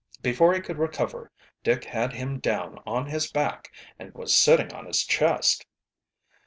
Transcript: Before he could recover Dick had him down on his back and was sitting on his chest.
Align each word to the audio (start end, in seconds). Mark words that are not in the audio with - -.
Before 0.23 0.55
he 0.55 0.61
could 0.61 0.79
recover 0.79 1.31
Dick 1.61 1.83
had 1.83 2.13
him 2.13 2.39
down 2.39 2.79
on 2.87 3.05
his 3.05 3.31
back 3.31 3.71
and 3.99 4.11
was 4.15 4.33
sitting 4.33 4.73
on 4.73 4.87
his 4.87 5.03
chest. 5.05 5.67